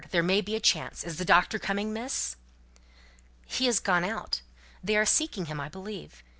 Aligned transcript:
there 0.09 0.23
may 0.23 0.41
be 0.41 0.55
a 0.55 0.59
chance. 0.59 1.03
Is 1.03 1.17
the 1.19 1.25
doctor 1.25 1.59
coming, 1.59 1.93
Miss?" 1.93 2.35
"He 3.45 3.67
is 3.67 3.79
gone 3.79 4.03
out. 4.03 4.41
They 4.83 4.97
are 4.97 5.05
seeking 5.05 5.45
him, 5.45 5.59
I 5.61 5.69
believe. 5.69 6.23